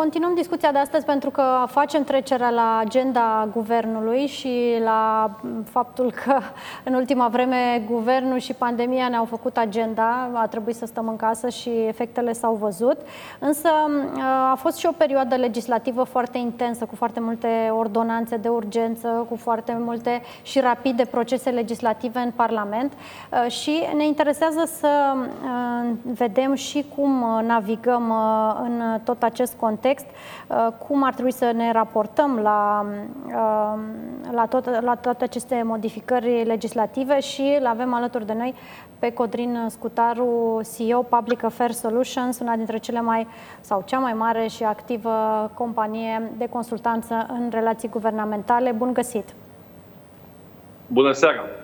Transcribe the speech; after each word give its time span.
continuăm 0.00 0.34
discuția 0.34 0.72
de 0.72 0.78
astăzi 0.78 1.04
pentru 1.04 1.30
că 1.30 1.64
facem 1.66 2.04
trecerea 2.04 2.50
la 2.50 2.78
agenda 2.84 3.48
guvernului 3.52 4.26
și 4.26 4.80
la 4.84 5.30
faptul 5.70 6.12
că 6.24 6.38
în 6.84 6.94
ultima 6.94 7.28
vreme 7.28 7.82
guvernul 7.90 8.38
și 8.38 8.52
pandemia 8.52 9.08
ne-au 9.08 9.24
făcut 9.24 9.56
agenda, 9.56 10.28
a 10.34 10.46
trebuit 10.46 10.76
să 10.76 10.86
stăm 10.86 11.08
în 11.08 11.16
casă 11.16 11.48
și 11.48 11.70
efectele 11.86 12.32
s-au 12.32 12.54
văzut. 12.54 12.96
Însă 13.38 13.68
a 14.50 14.54
fost 14.54 14.76
și 14.76 14.86
o 14.86 14.92
perioadă 14.92 15.34
legislativă 15.34 16.02
foarte 16.02 16.38
intensă, 16.38 16.84
cu 16.84 16.94
foarte 16.94 17.20
multe 17.20 17.72
ordonanțe 17.76 18.36
de 18.36 18.48
urgență, 18.48 19.26
cu 19.28 19.36
foarte 19.36 19.76
multe 19.78 20.22
și 20.42 20.60
rapide 20.60 21.04
procese 21.04 21.50
legislative 21.50 22.18
în 22.18 22.30
Parlament 22.30 22.92
și 23.48 23.82
ne 23.96 24.06
interesează 24.06 24.62
să 24.80 24.88
vedem 26.02 26.54
și 26.54 26.84
cum 26.96 27.24
navigăm 27.46 28.14
în 28.62 29.00
tot 29.04 29.22
acest 29.22 29.54
context, 29.54 29.88
uh, 29.98 30.68
cum 30.78 31.02
ar 31.02 31.12
trebui 31.12 31.32
să 31.32 31.52
ne 31.54 31.72
raportăm 31.72 32.38
la, 32.38 32.86
uh, 33.26 33.80
la, 34.30 34.46
tot, 34.46 34.82
la 34.82 34.94
toate 34.94 35.24
aceste 35.24 35.62
modificări 35.64 36.44
legislative 36.44 37.20
și 37.20 37.56
îl 37.60 37.66
avem 37.66 37.94
alături 37.94 38.26
de 38.26 38.32
noi 38.32 38.54
pe 38.98 39.12
Codrin 39.12 39.66
Scutaru, 39.68 40.60
CEO 40.76 41.02
Public 41.02 41.42
Affairs 41.42 41.78
Solutions, 41.78 42.38
una 42.38 42.56
dintre 42.56 42.78
cele 42.78 43.00
mai 43.00 43.26
sau 43.60 43.82
cea 43.86 43.98
mai 43.98 44.12
mare 44.12 44.46
și 44.46 44.64
activă 44.64 45.10
companie 45.54 46.30
de 46.36 46.46
consultanță 46.46 47.26
în 47.28 47.48
relații 47.52 47.88
guvernamentale. 47.88 48.72
Bun 48.72 48.92
găsit! 48.92 49.34
Bună 50.86 51.12
seara! 51.12 51.59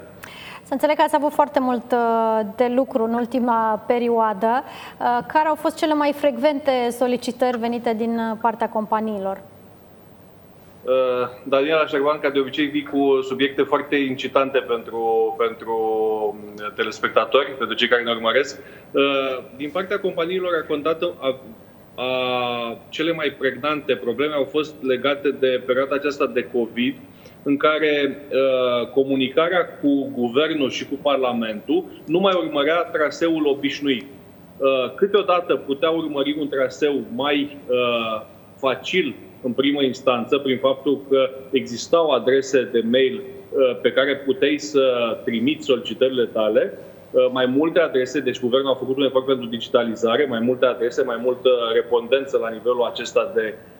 Să 0.66 0.73
înțeleg 0.73 0.97
că 0.97 1.02
ați 1.02 1.15
avut 1.15 1.33
foarte 1.33 1.61
mult 1.61 1.93
uh, 1.93 2.41
de 2.56 2.66
lucru 2.74 3.05
în 3.05 3.15
ultima 3.15 3.84
perioadă. 3.87 4.65
Uh, 4.98 5.19
care 5.27 5.48
au 5.48 5.55
fost 5.55 5.77
cele 5.77 5.95
mai 5.95 6.12
frecvente 6.12 6.88
solicitări 6.91 7.59
venite 7.59 7.95
din 7.95 8.19
uh, 8.19 8.37
partea 8.41 8.69
companiilor? 8.69 9.41
Daniela 11.43 11.87
Șerban, 11.87 12.19
ca 12.19 12.30
de 12.30 12.38
obicei, 12.38 12.66
vii 12.66 12.82
cu 12.82 13.21
subiecte 13.23 13.63
foarte 13.63 13.96
incitante 13.96 14.59
pentru, 14.59 15.35
pentru 15.38 15.76
telespectatori, 16.74 17.54
pentru 17.59 17.76
cei 17.76 17.88
care 17.88 18.02
ne 18.02 18.10
urmăresc. 18.10 18.60
Din 19.57 19.71
partea 19.71 20.01
companiilor 20.01 20.51
a 20.63 20.66
contat 20.66 21.02
a, 21.02 21.41
a, 21.95 22.07
cele 22.88 23.13
mai 23.13 23.35
pregnante 23.38 23.96
probleme 23.96 24.35
au 24.35 24.45
fost 24.45 24.74
legate 24.82 25.30
de 25.30 25.63
perioada 25.66 25.95
aceasta 25.95 26.26
de 26.26 26.48
COVID, 26.52 26.96
în 27.49 27.57
care 27.57 28.16
uh, 28.30 28.89
comunicarea 28.89 29.66
cu 29.80 30.11
guvernul 30.13 30.71
și 30.71 30.89
cu 30.89 30.95
Parlamentul 31.02 31.85
nu 32.07 32.19
mai 32.19 32.35
urmărea 32.37 32.77
traseul 32.77 33.47
obișnuit. 33.47 34.05
Uh, 34.57 34.95
câteodată 34.95 35.55
putea 35.55 35.91
urmări 35.91 36.37
un 36.38 36.49
traseu 36.49 37.01
mai 37.15 37.57
uh, 37.66 38.23
facil 38.57 39.15
în 39.43 39.53
primă 39.53 39.83
instanță, 39.83 40.38
prin 40.38 40.59
faptul 40.59 41.01
că 41.09 41.30
existau 41.51 42.11
adrese 42.11 42.69
de 42.73 42.83
mail 42.91 43.23
uh, 43.23 43.79
pe 43.81 43.93
care 43.93 44.16
puteai 44.16 44.59
să 44.59 44.83
trimiți 45.25 45.65
solicitările 45.66 46.25
tale, 46.25 46.73
uh, 47.10 47.29
mai 47.33 47.47
multe 47.47 47.81
adrese, 47.81 48.21
deci 48.21 48.41
guvernul 48.41 48.73
a 48.73 48.75
făcut 48.75 48.97
un 48.97 49.05
efort 49.05 49.27
pentru 49.27 49.47
digitalizare, 49.47 50.27
mai 50.29 50.41
multe 50.41 50.66
adrese, 50.66 51.03
mai 51.03 51.19
multă 51.23 51.51
respondență 51.73 52.38
la 52.38 52.49
nivelul 52.49 52.83
acesta 52.83 53.33
de 53.35 53.55
Um, 53.55 53.76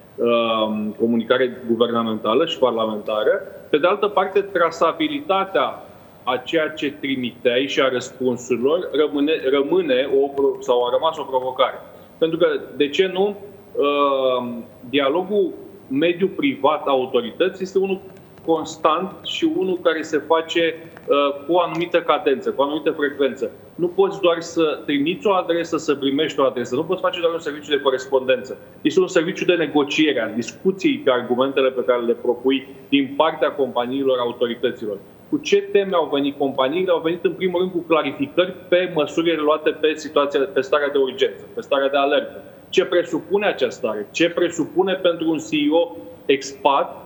comunicare 0.98 1.62
guvernamentală 1.69 2.47
și 2.47 2.59
parlamentară. 2.59 3.42
Pe 3.70 3.78
de 3.78 3.86
altă 3.86 4.06
parte, 4.06 4.41
trasabilitatea 4.41 5.84
a 6.23 6.36
ceea 6.36 6.69
ce 6.69 6.92
trimiteai 6.92 7.67
și 7.67 7.81
a 7.81 7.89
răspunsurilor 7.89 8.89
rămâne, 8.92 9.33
rămâne 9.50 10.08
o, 10.20 10.42
sau 10.61 10.84
a 10.84 10.91
rămas 10.92 11.19
o 11.19 11.23
provocare. 11.23 11.78
Pentru 12.19 12.39
că, 12.39 12.47
de 12.77 12.89
ce 12.89 13.11
nu, 13.12 13.27
um, 13.27 14.64
dialogul 14.89 15.53
mediu-privat 15.89 16.86
autorități 16.86 17.62
este 17.62 17.78
unul 17.78 18.01
constant 18.47 19.12
și 19.23 19.53
unul 19.56 19.78
care 19.83 20.03
se 20.03 20.19
face 20.19 20.75
uh, 21.08 21.45
cu 21.47 21.53
o 21.53 21.61
anumită 21.61 22.03
cadență, 22.03 22.51
cu 22.51 22.61
o 22.61 22.64
anumită 22.64 22.90
frecvență. 22.90 23.51
Nu 23.77 23.89
poți 23.89 24.20
doar 24.20 24.41
să 24.41 24.81
trimiți 24.85 25.27
o 25.27 25.33
adresă, 25.33 25.77
să 25.77 25.95
primești 25.95 26.41
o 26.41 26.45
adresă. 26.45 26.75
Nu 26.75 26.85
poți 26.85 27.01
face 27.01 27.20
doar 27.20 27.33
un 27.33 27.39
serviciu 27.39 27.70
de 27.70 27.81
corespondență. 27.81 28.59
Este 28.83 29.01
un 29.01 29.09
serviciu 29.09 29.45
de 29.45 29.55
negociere 29.55 30.20
a 30.20 30.29
discuției 30.29 30.98
pe 30.98 31.11
argumentele 31.11 31.70
pe 31.70 31.85
care 31.85 32.03
le 32.03 32.13
propui 32.13 32.69
din 32.89 33.14
partea 33.17 33.51
companiilor, 33.53 34.19
autorităților. 34.19 34.98
Cu 35.31 35.37
ce 35.39 35.57
teme 35.57 35.95
au 35.95 36.09
venit 36.13 36.39
companiile? 36.39 36.91
Au 36.91 37.01
venit 37.01 37.25
în 37.25 37.33
primul 37.33 37.61
rând 37.61 37.73
cu 37.73 37.79
clarificări 37.79 38.55
pe 38.69 38.92
măsurile 38.95 39.41
luate 39.41 39.70
pe 39.70 39.93
situația, 39.95 40.41
pe 40.41 40.61
starea 40.61 40.89
de 40.89 40.98
urgență, 40.98 41.45
pe 41.55 41.61
starea 41.61 41.89
de 41.89 41.97
alertă. 41.97 42.43
Ce 42.69 42.85
presupune 42.85 43.47
această 43.47 43.87
stare? 43.87 44.07
Ce 44.11 44.31
presupune 44.31 44.93
pentru 44.93 45.31
un 45.31 45.39
CEO 45.51 45.97
expat 46.27 47.05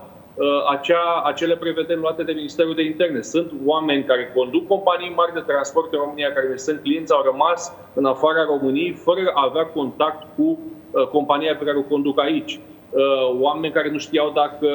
acea, 0.69 1.21
acele 1.25 1.55
prevederi 1.55 1.99
luate 1.99 2.23
de 2.23 2.31
Ministerul 2.31 2.75
de 2.75 2.83
Interne. 2.83 3.21
Sunt 3.21 3.51
oameni 3.65 4.03
care 4.03 4.31
conduc 4.35 4.67
companii 4.67 5.13
mari 5.15 5.33
de 5.33 5.39
transport 5.39 5.93
în 5.93 5.99
România, 5.99 6.33
care 6.33 6.57
sunt 6.57 6.79
clienți, 6.81 7.13
au 7.13 7.21
rămas 7.31 7.73
în 7.93 8.05
afara 8.05 8.43
României 8.43 8.91
fără 8.91 9.21
a 9.33 9.45
avea 9.49 9.65
contact 9.65 10.27
cu 10.35 10.59
uh, 10.91 11.07
compania 11.07 11.55
pe 11.55 11.65
care 11.65 11.77
o 11.77 11.81
conduc 11.93 12.19
aici. 12.19 12.59
Uh, 12.89 13.39
oameni 13.39 13.73
care 13.73 13.89
nu 13.91 13.97
știau 13.97 14.31
dacă, 14.35 14.69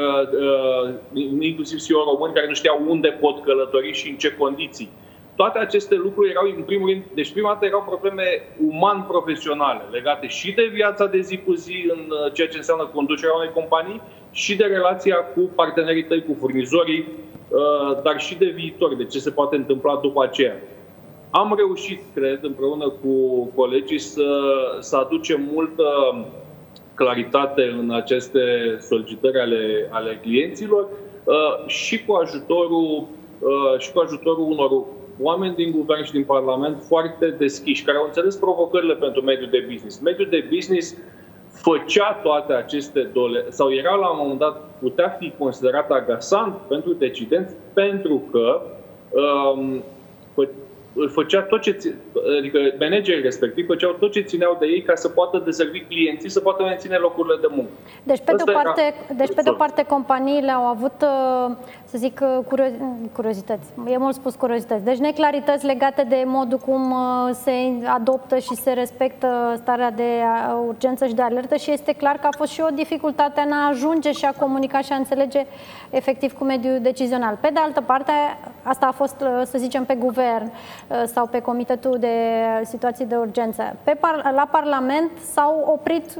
inclusiv 1.40 1.78
CEO 1.78 2.04
români, 2.04 2.34
care 2.34 2.46
nu 2.46 2.54
știau 2.54 2.82
unde 2.88 3.08
pot 3.08 3.42
călători 3.42 3.92
și 3.92 4.08
în 4.08 4.16
ce 4.16 4.36
condiții. 4.36 4.90
Toate 5.36 5.58
aceste 5.58 5.94
lucruri 5.94 6.30
erau, 6.30 6.44
în 6.56 6.62
primul 6.62 6.88
rând, 6.88 7.02
deci 7.14 7.32
prima 7.32 7.52
dată 7.52 7.64
erau 7.64 7.84
probleme 7.86 8.24
uman-profesionale, 8.66 9.82
legate 9.90 10.26
și 10.26 10.52
de 10.52 10.70
viața 10.72 11.06
de 11.06 11.20
zi 11.20 11.36
cu 11.38 11.52
zi 11.54 11.86
în 11.88 11.98
uh, 11.98 12.32
ceea 12.32 12.48
ce 12.48 12.56
înseamnă 12.56 12.90
conducerea 12.94 13.34
unei 13.36 13.52
companii 13.54 14.02
și 14.30 14.56
de 14.56 14.64
relația 14.64 15.16
cu 15.16 15.40
partenerii 15.40 16.04
tăi, 16.04 16.24
cu 16.24 16.36
furnizorii, 16.38 17.04
uh, 17.48 18.02
dar 18.02 18.20
și 18.20 18.34
de 18.38 18.46
viitor, 18.46 18.94
de 18.94 19.04
ce 19.04 19.18
se 19.18 19.30
poate 19.30 19.56
întâmpla 19.56 19.98
după 20.02 20.22
aceea. 20.24 20.56
Am 21.30 21.54
reușit, 21.56 22.00
cred, 22.14 22.38
împreună 22.42 22.88
cu 22.88 23.44
colegii 23.54 23.98
să, 23.98 24.28
să 24.80 24.96
aducem 24.96 25.48
multă 25.52 25.84
claritate 26.94 27.62
în 27.78 27.90
aceste 27.90 28.40
solicitări 28.80 29.38
ale, 29.40 29.88
ale 29.90 30.20
clienților 30.22 30.88
uh, 31.24 31.66
și 31.66 32.04
cu 32.04 32.12
ajutorul 32.12 33.06
și 33.78 33.92
cu 33.92 33.98
ajutorul 33.98 34.50
unor 34.50 34.70
oameni 35.20 35.54
din 35.54 35.70
guvern 35.70 36.02
și 36.02 36.12
din 36.12 36.24
Parlament 36.24 36.82
foarte 36.82 37.30
deschiși, 37.38 37.84
care 37.84 37.98
au 37.98 38.04
înțeles 38.04 38.36
provocările 38.36 38.94
pentru 38.94 39.22
mediul 39.22 39.50
de 39.50 39.66
business. 39.70 39.98
Mediul 39.98 40.28
de 40.30 40.48
business 40.54 40.96
făcea 41.50 42.20
toate 42.22 42.52
aceste 42.52 43.00
dole, 43.12 43.44
sau 43.48 43.72
era 43.72 43.94
la 43.94 44.08
un 44.08 44.18
moment 44.20 44.38
dat, 44.38 44.78
putea 44.80 45.16
fi 45.18 45.32
considerat 45.38 45.90
agasant 45.90 46.54
pentru 46.68 46.92
decidenți, 46.92 47.54
pentru 47.72 48.22
că 48.30 48.62
um, 49.10 49.82
îl 50.96 51.08
făcea 51.10 51.40
tot 51.40 51.60
ce, 51.60 51.94
adică 52.38 52.58
managerii 52.78 53.22
respectiv 53.22 53.66
făceau 53.66 53.92
tot 53.92 54.12
ce 54.12 54.20
țineau 54.20 54.56
de 54.60 54.66
ei 54.66 54.82
ca 54.82 54.94
să 54.94 55.08
poată 55.08 55.42
dezervi 55.44 55.80
clienții, 55.80 56.28
să 56.28 56.40
poată 56.40 56.62
menține 56.62 56.96
locurile 56.96 57.36
de 57.40 57.46
muncă. 57.50 57.70
Deci, 58.02 58.20
pe, 58.24 58.34
de 58.36 58.42
o, 58.46 58.52
parte, 58.52 58.94
deci 59.16 59.34
pe 59.34 59.42
de 59.42 59.50
o 59.50 59.52
parte, 59.52 59.82
companiile 59.82 60.50
au 60.50 60.62
avut, 60.62 61.02
uh, 61.02 61.54
să 61.84 61.98
zic, 61.98 62.20
uh, 62.22 62.68
curiozități, 63.12 63.66
e 63.86 63.96
mult 63.96 64.14
spus 64.14 64.34
curiozități, 64.34 64.84
deci 64.84 64.98
neclarități 64.98 65.66
legate 65.66 66.06
de 66.08 66.22
modul 66.26 66.58
cum 66.58 66.90
uh, 66.90 67.30
se 67.32 67.52
adoptă 67.86 68.38
și 68.38 68.54
se 68.54 68.72
respectă 68.72 69.54
starea 69.56 69.90
de 69.90 70.10
urgență 70.66 71.06
și 71.06 71.14
de 71.14 71.22
alertă 71.22 71.56
și 71.56 71.72
este 71.72 71.92
clar 71.92 72.16
că 72.16 72.26
a 72.26 72.36
fost 72.36 72.52
și 72.52 72.60
o 72.60 72.74
dificultate 72.74 73.40
în 73.40 73.52
a 73.52 73.68
ajunge 73.68 74.12
și 74.12 74.24
a 74.24 74.32
comunica 74.32 74.80
și 74.80 74.92
a 74.92 74.96
înțelege 74.96 75.46
efectiv 75.90 76.32
cu 76.32 76.44
mediul 76.44 76.78
decizional. 76.82 77.38
Pe 77.40 77.50
de 77.52 77.60
altă 77.60 77.80
parte, 77.80 78.12
asta 78.62 78.86
a 78.86 78.92
fost, 78.92 79.16
să 79.44 79.58
zicem, 79.58 79.84
pe 79.84 79.94
guvern 79.94 80.52
Uh, 80.85 80.85
sau 81.04 81.26
pe 81.26 81.40
Comitetul 81.40 81.98
de 81.98 82.16
Situații 82.62 83.04
de 83.04 83.16
Urgență. 83.16 83.76
Pe 83.82 83.96
par- 84.00 84.32
la 84.34 84.48
Parlament 84.50 85.10
s-au 85.32 85.64
oprit 85.72 86.18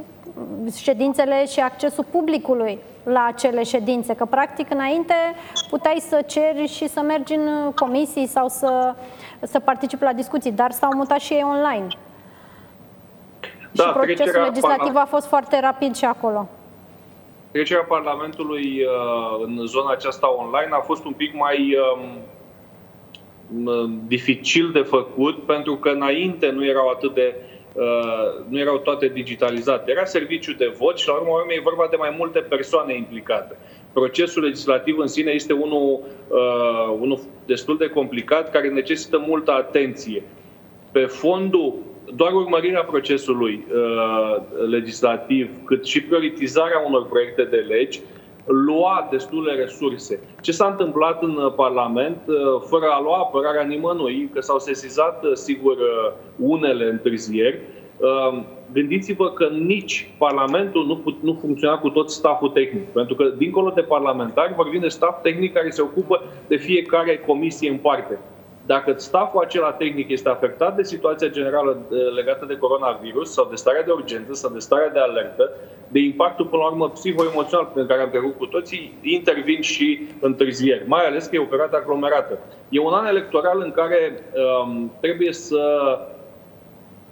ședințele 0.75 1.45
și 1.45 1.59
accesul 1.59 2.05
publicului 2.11 2.79
la 3.03 3.25
acele 3.27 3.63
ședințe, 3.63 4.15
că 4.15 4.25
practic 4.25 4.71
înainte 4.71 5.13
puteai 5.69 5.97
să 5.99 6.23
ceri 6.27 6.67
și 6.67 6.87
să 6.87 7.01
mergi 7.01 7.33
în 7.33 7.71
comisii 7.75 8.27
sau 8.27 8.47
să, 8.47 8.95
să 9.41 9.59
participi 9.59 10.03
la 10.03 10.13
discuții, 10.13 10.51
dar 10.51 10.71
s-au 10.71 10.91
mutat 10.95 11.19
și 11.19 11.33
ei 11.33 11.43
online. 11.43 11.87
Da, 13.71 13.83
și 13.83 13.89
procesul 13.89 14.41
legislativ 14.41 14.95
a 14.95 15.05
fost 15.09 15.27
foarte 15.27 15.59
rapid 15.59 15.95
și 15.95 16.05
acolo. 16.05 16.47
Trecerea 17.51 17.83
Parlamentului 17.83 18.81
uh, 18.83 19.45
în 19.45 19.65
zona 19.65 19.91
aceasta 19.91 20.35
online 20.37 20.69
a 20.71 20.79
fost 20.79 21.05
un 21.05 21.11
pic 21.13 21.33
mai 21.33 21.75
um, 21.95 22.01
dificil 24.07 24.71
de 24.71 24.81
făcut 24.81 25.45
pentru 25.45 25.75
că 25.75 25.89
înainte 25.89 26.49
nu 26.49 26.65
erau 26.65 26.89
atât 26.89 27.13
de 27.13 27.35
uh, 27.73 28.45
nu 28.47 28.59
erau 28.59 28.77
toate 28.77 29.07
digitalizate. 29.07 29.91
Era 29.91 30.05
serviciu 30.05 30.53
de 30.53 30.73
vot 30.77 30.97
și 30.97 31.07
la 31.07 31.13
urmă 31.13 31.35
e 31.49 31.59
vorba 31.63 31.87
de 31.89 31.95
mai 31.95 32.15
multe 32.17 32.39
persoane 32.39 32.95
implicate. 32.95 33.57
Procesul 33.93 34.43
legislativ 34.43 34.97
în 34.97 35.07
sine 35.07 35.31
este 35.31 35.53
unul, 35.53 35.99
uh, 36.27 36.97
unul 36.99 37.19
destul 37.45 37.77
de 37.77 37.87
complicat 37.87 38.51
care 38.51 38.69
necesită 38.69 39.23
multă 39.27 39.51
atenție. 39.51 40.23
Pe 40.91 41.05
fondul 41.05 41.73
doar 42.15 42.33
urmărirea 42.33 42.83
procesului 42.83 43.65
uh, 43.73 44.41
legislativ, 44.69 45.49
cât 45.65 45.85
și 45.85 46.01
prioritizarea 46.01 46.83
unor 46.87 47.05
proiecte 47.05 47.43
de 47.43 47.57
legi, 47.57 48.01
lua 48.47 49.07
destule 49.11 49.53
resurse. 49.53 50.19
Ce 50.41 50.51
s-a 50.51 50.67
întâmplat 50.67 51.23
în 51.23 51.51
Parlament, 51.55 52.17
uh, 52.25 52.35
fără 52.69 52.85
a 52.91 53.01
lua 53.01 53.17
apărarea 53.17 53.63
nimănui, 53.63 54.29
că 54.33 54.41
s-au 54.41 54.59
sesizat, 54.59 55.23
uh, 55.23 55.31
sigur, 55.33 55.77
uh, 55.77 56.13
unele 56.37 56.85
întârzieri, 56.85 57.59
uh, 57.97 58.43
gândiți-vă 58.73 59.29
că 59.29 59.47
nici 59.47 60.09
Parlamentul 60.17 60.85
nu, 60.85 60.97
put, 60.97 61.21
nu 61.21 61.37
funcționa 61.41 61.77
cu 61.77 61.89
tot 61.89 62.09
staful 62.09 62.49
tehnic. 62.49 62.87
Pentru 62.87 63.15
că, 63.15 63.23
dincolo 63.23 63.69
de 63.69 63.81
parlamentari, 63.81 64.53
vorbim 64.55 64.79
de 64.79 64.87
staff 64.87 65.21
tehnic 65.21 65.53
care 65.53 65.69
se 65.69 65.81
ocupă 65.81 66.23
de 66.47 66.55
fiecare 66.55 67.17
comisie 67.17 67.69
în 67.69 67.77
parte. 67.77 68.19
Dacă 68.67 68.93
staful 68.97 69.43
acela 69.43 69.71
tehnic 69.71 70.09
este 70.09 70.29
afectat 70.29 70.75
de 70.75 70.83
situația 70.83 71.27
generală 71.27 71.77
legată 72.15 72.45
de 72.45 72.57
coronavirus 72.57 73.31
sau 73.31 73.47
de 73.49 73.55
starea 73.55 73.83
de 73.83 73.91
urgență 73.91 74.33
sau 74.33 74.49
de 74.53 74.59
starea 74.59 74.89
de 74.89 74.99
alertă, 74.99 75.51
de 75.87 75.99
impactul, 75.99 76.45
până 76.45 76.61
la 76.61 76.67
urmă, 76.67 76.89
psihoemoțional 76.89 77.71
pe 77.73 77.85
care 77.85 78.01
am 78.01 78.09
trecut 78.09 78.37
cu 78.37 78.45
toții, 78.45 78.97
intervin 79.01 79.61
și 79.61 80.07
întârzieri, 80.19 80.87
mai 80.87 81.05
ales 81.05 81.25
că 81.25 81.35
e 81.35 81.39
o 81.39 81.43
perioadă 81.43 81.77
aglomerată. 81.77 82.39
E 82.69 82.79
un 82.79 82.93
an 82.93 83.05
electoral 83.05 83.61
în 83.61 83.71
care 83.71 84.23
um, 84.63 84.91
trebuie 84.99 85.33
să 85.33 85.63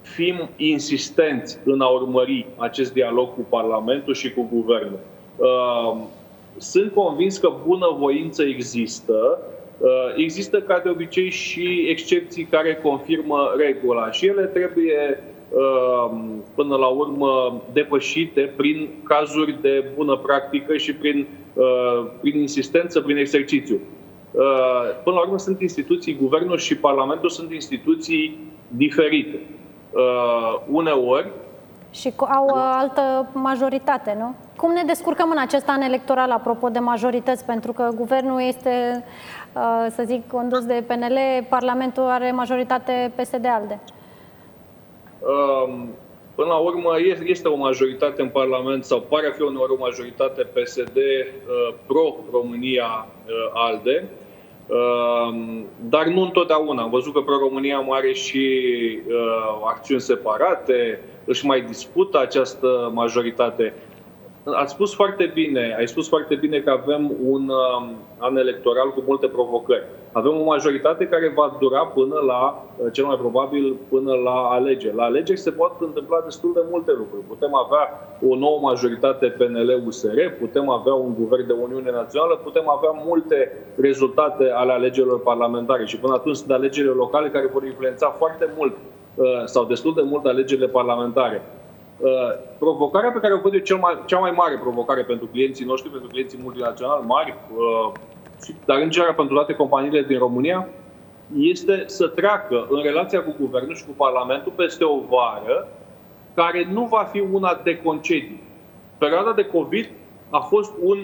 fim 0.02 0.48
insistenți 0.56 1.58
în 1.64 1.80
a 1.80 1.86
urmări 1.86 2.46
acest 2.56 2.92
dialog 2.92 3.34
cu 3.34 3.40
Parlamentul 3.48 4.14
și 4.14 4.32
cu 4.32 4.48
Guvernul. 4.52 4.98
Um, 5.36 6.08
sunt 6.56 6.92
convins 6.92 7.38
că 7.38 7.52
bunăvoință 7.66 8.42
există, 8.42 9.38
uh, 9.38 9.55
Există, 10.16 10.60
ca 10.60 10.78
de 10.78 10.88
obicei, 10.88 11.30
și 11.30 11.86
excepții 11.88 12.44
care 12.44 12.78
confirmă 12.82 13.54
regula 13.56 14.10
și 14.10 14.26
ele 14.26 14.42
trebuie 14.42 15.18
Um, 15.50 16.44
până 16.54 16.76
la 16.76 16.86
urmă 16.86 17.62
depășite 17.72 18.52
prin 18.56 18.88
cazuri 19.04 19.58
de 19.60 19.84
bună 19.94 20.16
practică 20.16 20.76
și 20.76 20.94
prin, 20.94 21.26
uh, 21.54 22.06
prin 22.20 22.40
insistență, 22.40 23.00
prin 23.00 23.16
exercițiu. 23.16 23.80
Uh, 24.30 24.42
până 25.04 25.16
la 25.16 25.22
urmă 25.22 25.38
sunt 25.38 25.60
instituții, 25.60 26.16
guvernul 26.20 26.58
și 26.58 26.76
parlamentul 26.76 27.28
sunt 27.28 27.52
instituții 27.52 28.38
diferite. 28.68 29.40
Uh, 29.90 30.60
uneori 30.70 31.30
și 31.90 32.12
au 32.18 32.48
altă 32.54 33.28
majoritate, 33.32 34.16
nu? 34.18 34.34
Cum 34.56 34.72
ne 34.72 34.82
descurcăm 34.86 35.30
în 35.30 35.38
acest 35.38 35.68
an 35.68 35.80
electoral, 35.80 36.30
apropo 36.30 36.68
de 36.68 36.78
majorități? 36.78 37.44
Pentru 37.44 37.72
că 37.72 37.90
guvernul 37.94 38.40
este, 38.40 39.04
să 39.90 40.02
zic, 40.04 40.28
condus 40.30 40.64
de 40.64 40.84
PNL, 40.86 41.18
Parlamentul 41.48 42.02
are 42.02 42.30
majoritate 42.30 43.12
PSD-ALDE. 43.16 43.80
Până 46.36 46.48
la 46.48 46.56
urmă, 46.56 46.90
este 47.24 47.48
o 47.48 47.56
majoritate 47.56 48.22
în 48.22 48.28
Parlament 48.28 48.84
sau 48.84 49.00
pare 49.00 49.26
a 49.26 49.32
fi 49.32 49.42
uneori 49.42 49.72
o 49.72 49.76
majoritate 49.78 50.42
PSD 50.42 50.96
uh, 50.96 51.74
pro-România 51.86 53.06
uh, 53.06 53.32
ALDE, 53.52 54.08
dar 55.88 56.06
nu 56.06 56.22
întotdeauna. 56.22 56.82
Am 56.82 56.90
văzut 56.90 57.12
că 57.12 57.20
Pro-România 57.20 57.86
are 57.88 58.12
și 58.12 58.58
uh, 59.08 59.60
acțiuni 59.66 60.00
separate, 60.00 61.00
își 61.24 61.46
mai 61.46 61.60
dispută 61.60 62.20
această 62.20 62.90
majoritate. 62.94 63.74
Ați 64.54 64.72
spus 64.72 64.94
foarte 64.94 65.30
bine, 65.34 65.74
ai 65.78 65.88
spus 65.88 66.08
foarte 66.08 66.34
bine 66.34 66.58
că 66.58 66.70
avem 66.70 67.12
un 67.24 67.48
um, 67.48 67.96
an 68.18 68.36
electoral 68.36 68.92
cu 68.92 69.02
multe 69.06 69.26
provocări. 69.26 69.84
Avem 70.12 70.40
o 70.40 70.44
majoritate 70.44 71.06
care 71.06 71.32
va 71.34 71.56
dura 71.60 71.86
până 71.86 72.14
la, 72.26 72.64
uh, 72.76 72.92
cel 72.92 73.04
mai 73.04 73.16
probabil, 73.16 73.76
până 73.88 74.12
la 74.14 74.30
alegeri. 74.30 74.94
La 74.96 75.02
alegeri 75.02 75.38
se 75.38 75.50
pot 75.50 75.72
întâmpla 75.80 76.20
destul 76.24 76.52
de 76.54 76.60
multe 76.70 76.92
lucruri. 76.92 77.22
Putem 77.28 77.54
avea 77.54 77.84
o 78.28 78.36
nouă 78.36 78.58
majoritate 78.62 79.26
PNL-USR, 79.26 80.18
putem 80.38 80.68
avea 80.68 80.94
un 80.94 81.14
guvern 81.14 81.46
de 81.46 81.54
Uniune 81.62 81.90
Națională, 81.90 82.34
putem 82.34 82.68
avea 82.68 83.02
multe 83.04 83.52
rezultate 83.76 84.50
ale 84.54 84.72
alegerilor 84.72 85.20
parlamentare 85.20 85.84
și 85.84 85.98
până 85.98 86.14
atunci 86.14 86.36
sunt 86.36 86.50
alegerile 86.50 86.92
locale 86.92 87.28
care 87.28 87.50
vor 87.52 87.64
influența 87.64 88.08
foarte 88.08 88.48
mult 88.56 88.76
uh, 89.14 89.26
sau 89.44 89.64
destul 89.64 89.94
de 89.94 90.02
mult 90.02 90.24
alegerile 90.26 90.66
parlamentare. 90.66 91.42
Uh, 91.98 92.10
provocarea 92.58 93.10
pe 93.10 93.18
care 93.18 93.34
o 93.34 93.38
văd 93.38 93.54
eu 93.54 93.60
cel 93.60 93.76
mai, 93.76 94.02
cea 94.06 94.18
mai 94.18 94.30
mare 94.30 94.58
provocare 94.58 95.02
pentru 95.02 95.26
clienții 95.26 95.64
noștri, 95.64 95.90
pentru 95.90 96.08
clienții 96.08 96.38
multinaționali 96.42 97.06
mari, 97.06 97.34
uh, 97.56 97.92
dar 98.64 98.80
în 98.80 98.90
general 98.90 99.14
pentru 99.14 99.34
toate 99.34 99.54
companiile 99.54 100.02
din 100.02 100.18
România, 100.18 100.68
este 101.36 101.84
să 101.86 102.08
treacă 102.08 102.66
în 102.70 102.82
relația 102.82 103.22
cu 103.22 103.34
guvernul 103.40 103.74
și 103.74 103.84
cu 103.84 103.92
Parlamentul 103.96 104.52
peste 104.56 104.84
o 104.84 104.98
vară 105.08 105.68
care 106.34 106.68
nu 106.72 106.84
va 106.84 107.08
fi 107.12 107.20
una 107.32 107.60
de 107.64 107.78
concedii. 107.78 108.42
Perioada 108.98 109.32
de 109.32 109.44
COVID 109.46 109.90
a 110.30 110.38
fost 110.38 110.72
un, 110.82 110.98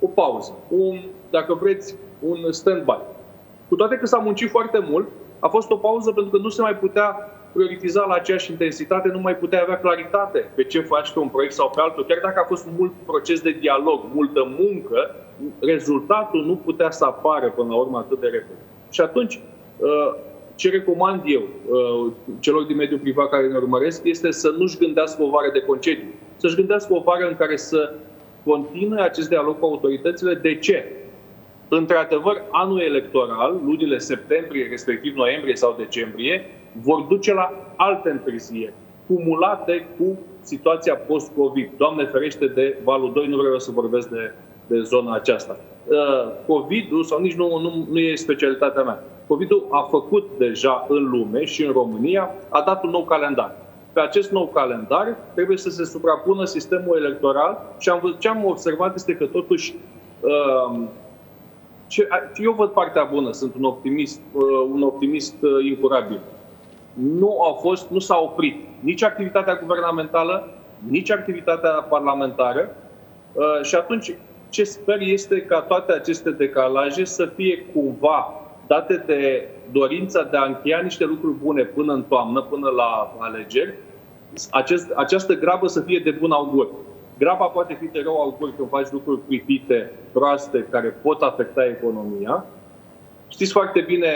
o 0.00 0.06
pauză, 0.06 0.52
un, 0.68 0.98
dacă 1.30 1.54
vreți, 1.54 1.94
un 2.20 2.52
stand-by. 2.52 3.00
Cu 3.68 3.76
toate 3.76 3.96
că 3.96 4.06
s-a 4.06 4.18
muncit 4.18 4.50
foarte 4.50 4.78
mult, 4.90 5.08
a 5.38 5.48
fost 5.48 5.70
o 5.70 5.76
pauză 5.76 6.12
pentru 6.12 6.30
că 6.30 6.38
nu 6.42 6.48
se 6.48 6.62
mai 6.62 6.76
putea 6.76 7.30
prioritiza 7.56 8.04
la 8.08 8.14
aceeași 8.14 8.50
intensitate, 8.50 9.08
nu 9.08 9.20
mai 9.20 9.36
putea 9.36 9.62
avea 9.62 9.78
claritate 9.78 10.50
pe 10.54 10.64
ce 10.64 10.80
faci 10.80 11.12
pe 11.12 11.18
un 11.18 11.28
proiect 11.28 11.54
sau 11.54 11.70
pe 11.74 11.80
altul. 11.80 12.04
Chiar 12.04 12.18
dacă 12.22 12.40
a 12.40 12.46
fost 12.52 12.66
mult 12.78 12.92
proces 13.06 13.40
de 13.40 13.56
dialog, 13.60 13.98
multă 14.12 14.54
muncă, 14.58 15.16
rezultatul 15.60 16.44
nu 16.44 16.56
putea 16.56 16.90
să 16.90 17.04
apară 17.04 17.52
până 17.56 17.68
la 17.68 17.76
urmă 17.76 17.98
atât 17.98 18.20
de 18.20 18.26
repede. 18.26 18.62
Și 18.90 19.00
atunci, 19.00 19.40
uh, 19.76 20.14
ce 20.54 20.70
recomand 20.70 21.22
eu 21.24 21.42
uh, 21.42 22.12
celor 22.40 22.62
din 22.62 22.76
mediul 22.76 22.98
privat 22.98 23.28
care 23.28 23.46
ne 23.46 23.56
urmăresc 23.56 24.00
este 24.04 24.30
să 24.30 24.54
nu-și 24.58 24.78
gândească 24.78 25.22
o 25.22 25.28
vară 25.28 25.50
de 25.52 25.60
concediu, 25.60 26.08
să-și 26.36 26.56
gândească 26.56 26.94
o 26.94 27.00
vară 27.00 27.28
în 27.28 27.36
care 27.36 27.56
să 27.56 27.94
continue 28.44 29.00
acest 29.00 29.28
dialog 29.28 29.58
cu 29.58 29.64
autoritățile. 29.64 30.34
De 30.34 30.54
ce? 30.58 30.84
Într-adevăr, 31.68 32.42
anul 32.50 32.80
electoral, 32.80 33.60
lunile 33.64 33.98
septembrie, 33.98 34.66
respectiv 34.70 35.14
noiembrie 35.14 35.56
sau 35.56 35.74
decembrie, 35.78 36.44
vor 36.72 37.00
duce 37.00 37.34
la 37.34 37.52
alte 37.76 38.10
întârzieri, 38.10 38.72
cumulate 39.06 39.86
cu 39.98 40.18
situația 40.40 40.94
post-COVID. 40.94 41.70
Doamne 41.76 42.04
ferește 42.04 42.46
de 42.46 42.78
valul 42.84 43.12
2, 43.12 43.26
nu 43.26 43.36
vreau 43.36 43.58
să 43.58 43.70
vorbesc 43.70 44.08
de, 44.08 44.32
de 44.66 44.80
zona 44.80 45.14
aceasta. 45.14 45.56
Uh, 45.86 45.96
COVID-ul, 46.46 47.04
sau 47.04 47.20
nici 47.20 47.34
nu, 47.34 47.58
nu, 47.58 47.86
nu 47.90 47.98
e 47.98 48.14
specialitatea 48.14 48.82
mea, 48.82 49.04
COVID-ul 49.26 49.66
a 49.70 49.86
făcut 49.90 50.30
deja 50.38 50.86
în 50.88 51.10
lume 51.10 51.44
și 51.44 51.64
în 51.64 51.72
România, 51.72 52.34
a 52.48 52.62
dat 52.66 52.84
un 52.84 52.90
nou 52.90 53.04
calendar. 53.04 53.56
Pe 53.92 54.00
acest 54.00 54.30
nou 54.30 54.46
calendar 54.46 55.16
trebuie 55.34 55.56
să 55.56 55.70
se 55.70 55.84
suprapună 55.84 56.44
sistemul 56.44 56.96
electoral 56.96 57.74
și 57.78 57.88
am 57.88 57.98
văzut, 58.02 58.18
ce 58.18 58.28
am 58.28 58.44
observat 58.44 58.94
este 58.94 59.14
că 59.14 59.26
totuși 59.26 59.74
uh, 60.20 60.80
ce, 61.86 62.08
eu 62.36 62.52
văd 62.52 62.70
partea 62.70 63.04
bună, 63.04 63.32
sunt 63.32 63.54
un 63.54 63.64
optimist, 63.64 64.20
uh, 64.32 64.42
un 64.72 64.82
optimist 64.82 65.34
incurabil 65.68 66.20
nu 66.96 67.42
au 67.42 67.54
fost, 67.54 67.88
nu 67.90 67.98
s-a 67.98 68.18
oprit 68.18 68.64
nici 68.80 69.02
activitatea 69.02 69.54
guvernamentală, 69.54 70.48
nici 70.88 71.10
activitatea 71.10 71.70
parlamentară 71.70 72.76
uh, 73.32 73.62
și 73.62 73.74
atunci 73.74 74.14
ce 74.48 74.64
sper 74.64 75.00
este 75.00 75.40
ca 75.40 75.60
toate 75.60 75.92
aceste 75.92 76.30
decalaje 76.30 77.04
să 77.04 77.26
fie 77.26 77.66
cumva 77.72 78.40
date 78.66 79.02
de 79.06 79.48
dorința 79.72 80.22
de 80.22 80.36
a 80.36 80.44
încheia 80.44 80.80
niște 80.80 81.04
lucruri 81.04 81.36
bune 81.42 81.62
până 81.62 81.92
în 81.92 82.02
toamnă, 82.02 82.42
până 82.42 82.68
la 82.68 83.16
alegeri, 83.18 83.74
acest, 84.50 84.90
această 84.90 85.34
grabă 85.34 85.66
să 85.66 85.80
fie 85.80 86.00
de 86.04 86.10
bun 86.10 86.30
augur. 86.30 86.68
Graba 87.18 87.44
poate 87.46 87.76
fi 87.80 87.86
de 87.86 88.00
rău 88.02 88.20
augur 88.20 88.54
când 88.56 88.68
faci 88.68 88.90
lucruri 88.90 89.20
pripite, 89.20 89.92
proaste, 90.12 90.66
care 90.70 90.88
pot 90.88 91.22
afecta 91.22 91.64
economia, 91.66 92.44
Știți 93.28 93.52
foarte 93.52 93.80
bine, 93.80 94.08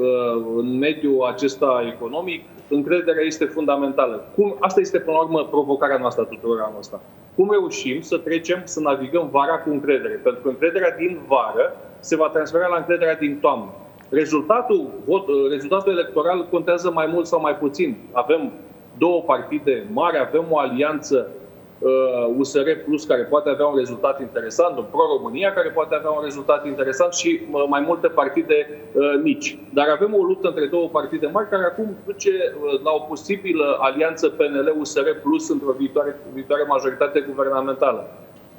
uh, 0.00 0.44
în 0.56 0.78
mediul 0.78 1.24
acesta 1.24 1.92
economic, 1.94 2.44
încrederea 2.68 3.24
este 3.24 3.44
fundamentală. 3.44 4.24
Cum, 4.34 4.56
asta 4.60 4.80
este, 4.80 4.98
până 4.98 5.16
la 5.16 5.22
urmă, 5.22 5.44
provocarea 5.44 5.98
noastră 5.98 6.22
a 6.22 6.34
tuturor 6.34 6.60
anul 6.60 6.78
ăsta. 6.78 7.00
Cum 7.36 7.50
reușim 7.50 8.00
să 8.00 8.18
trecem, 8.18 8.60
să 8.64 8.80
navigăm 8.80 9.28
vara 9.30 9.58
cu 9.58 9.70
încredere? 9.70 10.20
Pentru 10.22 10.42
că 10.42 10.48
încrederea 10.48 10.96
din 10.96 11.18
vară 11.26 11.76
se 12.00 12.16
va 12.16 12.28
transfera 12.28 12.66
la 12.66 12.76
încrederea 12.76 13.16
din 13.16 13.38
toamnă. 13.40 13.70
Rezultatul, 14.10 14.90
vot, 15.06 15.28
uh, 15.28 15.34
rezultatul 15.50 15.92
electoral 15.92 16.46
contează 16.50 16.90
mai 16.90 17.06
mult 17.12 17.26
sau 17.26 17.40
mai 17.40 17.56
puțin. 17.56 17.96
Avem 18.12 18.52
două 18.98 19.22
partide 19.22 19.84
mari, 19.92 20.18
avem 20.18 20.44
o 20.50 20.58
alianță 20.58 21.28
USR 22.36 22.58
uh, 22.58 22.82
Plus 22.84 23.04
care 23.04 23.22
poate 23.22 23.48
avea 23.48 23.66
un 23.66 23.76
rezultat 23.76 24.20
interesant, 24.20 24.76
un 24.78 24.84
Pro-România 24.90 25.52
care 25.52 25.68
poate 25.68 25.94
avea 25.94 26.10
un 26.10 26.22
rezultat 26.22 26.66
interesant 26.66 27.12
și 27.12 27.40
uh, 27.50 27.64
mai 27.68 27.80
multe 27.80 28.08
partide 28.08 28.68
uh, 28.92 29.20
mici. 29.22 29.58
Dar 29.72 29.88
avem 29.88 30.14
o 30.14 30.22
luptă 30.22 30.48
între 30.48 30.66
două 30.66 30.88
partide 30.88 31.26
mari 31.26 31.48
care 31.48 31.64
acum 31.64 31.96
duce 32.06 32.30
la 32.84 32.90
o 32.90 32.98
posibilă 32.98 33.76
alianță 33.80 34.28
PNL-USR 34.28 35.08
Plus 35.22 35.48
într-o 35.48 35.72
viitoare, 35.78 36.16
viitoare 36.32 36.62
majoritate 36.62 37.20
guvernamentală. 37.20 38.10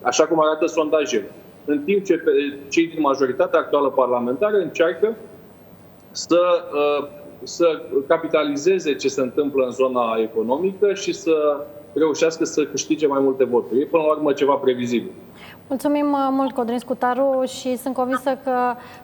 Așa 0.02 0.26
cum 0.26 0.42
arată 0.42 0.66
sondajele. 0.66 1.32
În 1.66 1.84
timp 1.84 2.06
ce 2.06 2.24
cei 2.70 2.88
din 2.88 3.02
majoritatea 3.02 3.60
actuală 3.60 3.90
parlamentară 3.90 4.58
încearcă 4.58 5.16
să 6.12 6.40
să 7.44 7.82
capitalizeze 8.08 8.96
ce 8.96 9.08
se 9.08 9.22
întâmplă 9.22 9.66
în 9.66 9.72
zona 9.72 10.16
economică 10.22 10.94
și 10.94 11.14
să 11.14 11.66
reușească 11.94 12.46
să 12.46 12.66
câștige 12.66 13.08
mai 13.08 13.20
multe 13.22 13.44
voturi. 13.44 13.82
E 13.82 13.86
până 13.86 14.04
la 14.04 14.10
urmă 14.12 14.34
ceva 14.34 14.54
previzibil. 14.54 15.12
Mulțumim 15.68 16.12
uh, 16.12 16.28
mult, 16.32 16.52
Codrin 16.54 16.80
Scutaru, 16.80 17.44
și 17.48 17.78
sunt 17.78 17.94
convinsă 17.94 18.38
că 18.44 18.54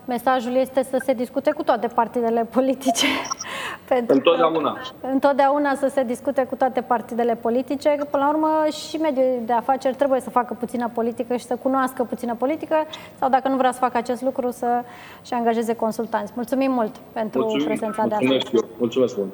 mesajul 0.05 0.55
este 0.55 0.83
să 0.83 1.01
se 1.05 1.13
discute 1.13 1.51
cu 1.51 1.63
toate 1.63 1.87
partidele 1.87 2.47
politice. 2.51 3.05
Pentru 3.87 4.05
că- 4.05 4.13
Întotdeauna. 4.13 4.77
întotdeauna 5.11 5.75
să 5.75 5.87
se 5.87 6.03
discute 6.03 6.43
cu 6.49 6.55
toate 6.55 6.81
partidele 6.81 7.35
politice, 7.35 7.95
că 7.97 8.05
până 8.11 8.23
la 8.23 8.29
urmă 8.29 8.49
și 8.89 8.97
mediul 8.97 9.41
de 9.45 9.53
afaceri 9.53 9.95
trebuie 9.95 10.19
să 10.19 10.29
facă 10.29 10.55
puțină 10.59 10.89
politică 10.93 11.35
și 11.35 11.45
să 11.45 11.55
cunoască 11.55 12.03
puțină 12.03 12.35
politică 12.35 12.75
sau 13.19 13.29
dacă 13.29 13.47
nu 13.47 13.55
vrea 13.57 13.71
să 13.71 13.79
facă 13.79 13.97
acest 13.97 14.21
lucru 14.21 14.51
să-și 14.51 15.33
angajeze 15.33 15.75
consultanți. 15.75 16.31
Mulțumim 16.35 16.71
mult 16.71 16.95
pentru 17.13 17.39
Mulțumim. 17.39 17.65
prezența 17.65 18.05
de 18.07 18.13
astăzi. 18.13 18.31
Mulțumesc, 18.31 18.63
eu. 18.63 18.69
Mulțumesc 18.77 19.17
mult. 19.17 19.29